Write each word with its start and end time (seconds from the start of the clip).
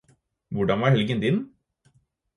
Hvordan 0.49 0.81
var 0.81 0.89
helgen 0.89 1.19
din? 1.21 1.53